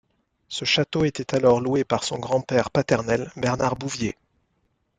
Ce 0.47 0.65
château 0.65 1.05
était 1.05 1.35
alors 1.35 1.61
loué 1.61 1.83
par 1.83 2.03
son 2.03 2.17
grand-père 2.17 2.71
paternel, 2.71 3.31
Bernard 3.35 3.75
Bouvier. 3.75 4.17